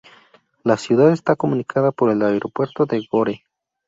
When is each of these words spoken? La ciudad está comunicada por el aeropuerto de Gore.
La 0.63 0.77
ciudad 0.77 1.11
está 1.11 1.35
comunicada 1.35 1.91
por 1.91 2.09
el 2.09 2.23
aeropuerto 2.23 2.87
de 2.87 3.05
Gore. 3.07 3.43